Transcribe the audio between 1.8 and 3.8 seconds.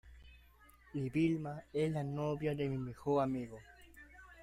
la novia de mi mejor amigo.